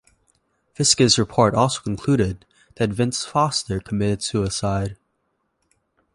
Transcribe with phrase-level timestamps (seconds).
[0.73, 2.43] Fiske's report also concluded
[2.77, 4.97] that Vince Foster committed suicide.